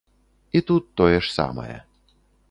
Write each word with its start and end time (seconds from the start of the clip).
І 0.59 0.61
тут 0.69 0.87
тое 1.01 1.17
ж 1.25 1.33
самае. 1.37 1.75